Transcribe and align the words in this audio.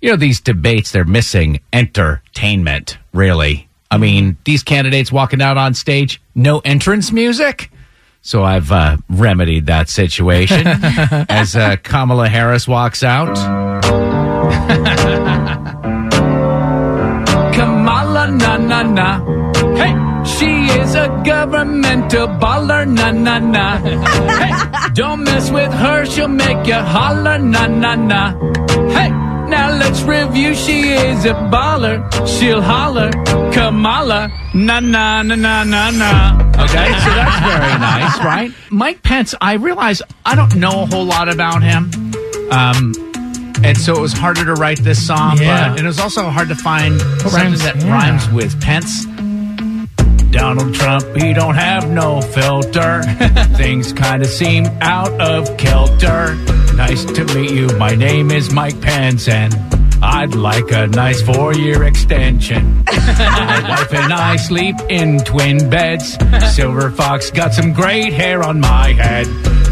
You 0.00 0.10
know, 0.10 0.16
these 0.16 0.40
debates, 0.40 0.92
they're 0.92 1.04
missing 1.04 1.60
entertainment, 1.72 2.98
really. 3.12 3.68
I 3.90 3.98
mean, 3.98 4.36
these 4.44 4.62
candidates 4.62 5.10
walking 5.10 5.42
out 5.42 5.56
on 5.56 5.74
stage, 5.74 6.20
no 6.36 6.60
entrance 6.60 7.10
music. 7.10 7.70
So 8.22 8.44
I've 8.44 8.70
uh, 8.70 8.98
remedied 9.08 9.66
that 9.66 9.88
situation 9.88 10.66
as 11.28 11.56
uh, 11.56 11.76
Kamala 11.82 12.28
Harris 12.28 12.68
walks 12.68 13.02
out. 13.02 13.34
Kamala, 17.54 18.28
na 18.30 18.56
na 18.56 18.82
na. 18.82 19.18
Hey, 19.74 19.92
she 20.24 20.66
is 20.80 20.94
a 20.94 21.08
governmental 21.24 22.28
baller, 22.28 22.86
na 22.86 23.10
na 23.10 23.38
na. 23.40 23.78
Hey, 24.38 24.52
don't 24.92 25.24
mess 25.24 25.50
with 25.50 25.72
her, 25.72 26.04
she'll 26.06 26.28
make 26.28 26.66
you 26.66 26.74
holler, 26.74 27.38
na 27.38 27.66
na 27.66 27.94
na. 27.96 28.32
Hey, 28.90 29.10
now 29.48 29.70
let's 29.76 30.02
review. 30.02 30.54
She 30.54 30.90
is 30.90 31.24
a 31.24 31.34
baller, 31.34 31.98
she'll 32.26 32.62
holler, 32.62 33.10
Kamala, 33.52 34.30
na 34.54 34.80
na 34.80 35.22
na 35.22 35.34
na 35.34 35.64
na 35.64 35.90
na. 35.90 36.36
Okay, 36.64 36.88
so 37.04 37.10
that's 37.14 37.40
very 37.40 37.78
nice, 37.78 38.18
right? 38.18 38.50
Mike 38.70 39.02
Pence, 39.02 39.34
I 39.40 39.54
realize 39.54 40.02
I 40.24 40.34
don't 40.34 40.56
know 40.56 40.82
a 40.82 40.86
whole 40.86 41.04
lot 41.04 41.28
about 41.28 41.62
him. 41.62 41.90
Um, 42.50 42.92
and 43.64 43.76
so 43.76 43.94
it 43.94 44.00
was 44.00 44.12
harder 44.12 44.44
to 44.44 44.54
write 44.54 44.78
this 44.78 45.04
song, 45.04 45.38
Yeah. 45.38 45.70
but 45.70 45.78
and 45.78 45.80
it 45.80 45.88
was 45.88 45.98
also 45.98 46.28
hard 46.30 46.48
to 46.48 46.54
find 46.54 47.00
something 47.00 47.58
that 47.58 47.76
yeah. 47.80 47.92
rhymes 47.92 48.28
with 48.30 48.60
Pence. 48.60 49.06
Donald 50.48 50.74
Trump, 50.74 51.04
he 51.14 51.34
don't 51.34 51.56
have 51.56 51.90
no 51.90 52.22
filter. 52.22 53.02
Things 53.58 53.92
kind 53.92 54.22
of 54.22 54.30
seem 54.30 54.64
out 54.80 55.12
of 55.20 55.54
kilter. 55.58 56.36
Nice 56.74 57.04
to 57.04 57.26
meet 57.34 57.50
you. 57.50 57.66
My 57.76 57.94
name 57.94 58.30
is 58.30 58.50
Mike 58.50 58.80
Pence, 58.80 59.28
and 59.28 59.54
I'd 60.02 60.34
like 60.34 60.70
a 60.70 60.86
nice 60.86 61.20
four-year 61.20 61.84
extension. 61.84 62.82
My 62.86 63.62
wife 63.68 63.92
and 63.92 64.10
I 64.10 64.36
sleep 64.36 64.76
in 64.88 65.18
twin 65.18 65.68
beds. 65.68 66.16
Silver 66.54 66.90
Fox 66.92 67.30
got 67.30 67.52
some 67.52 67.74
great 67.74 68.14
hair 68.14 68.42
on 68.42 68.58
my 68.58 68.94
head. 68.94 69.26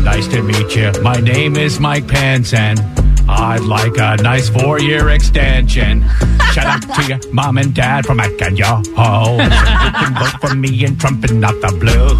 Nice 0.04 0.28
to 0.28 0.42
meet 0.42 0.76
you. 0.76 0.92
My 1.00 1.16
name 1.16 1.56
is 1.56 1.80
Mike 1.80 2.06
Pence, 2.06 2.52
and 2.52 2.78
I'd 3.26 3.62
like 3.62 3.96
a 3.96 4.22
nice 4.22 4.50
four-year 4.50 5.08
extension. 5.08 6.04
Shout 6.52 6.66
out 6.66 6.75
to 6.94 7.04
your 7.06 7.32
mom 7.32 7.58
and 7.58 7.74
dad 7.74 8.06
from 8.06 8.18
Mac 8.18 8.40
and 8.42 8.58
yo 8.58 8.82
ho. 8.96 9.32
You 9.34 9.92
can 9.92 10.14
vote 10.14 10.40
for 10.40 10.54
me 10.54 10.84
and 10.84 10.98
Trump 11.00 11.24
and 11.24 11.40
not 11.40 11.54
the 11.60 11.76
blue. 11.78 12.14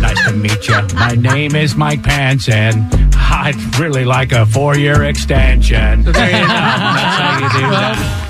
Nice 0.00 0.24
to 0.26 0.32
meet 0.32 0.68
you. 0.68 0.80
My 0.96 1.14
name 1.14 1.54
is 1.54 1.74
Mike 1.76 2.06
and 2.08 2.40
I'd 3.16 3.78
really 3.78 4.04
like 4.04 4.32
a 4.32 4.46
four-year 4.46 5.04
extension. 5.04 6.04
There 6.04 6.40
you 6.40 6.46
go. 6.46 8.23